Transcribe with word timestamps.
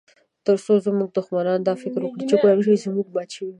ترڅو 0.45 0.73
زموږ 0.85 1.09
دښمنان 1.17 1.59
دا 1.63 1.73
فکر 1.81 2.01
وکړي 2.03 2.23
چې 2.29 2.35
ګواکي 2.43 2.89
موږ 2.95 3.07
مات 3.15 3.29
شوي 3.35 3.45
یو 3.47 3.49